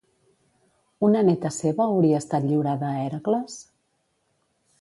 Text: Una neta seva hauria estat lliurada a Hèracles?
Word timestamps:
Una 1.07 1.21
neta 1.27 1.51
seva 1.59 1.85
hauria 1.87 2.23
estat 2.25 2.49
lliurada 2.53 2.91
a 2.95 2.99
Hèracles? 3.05 3.63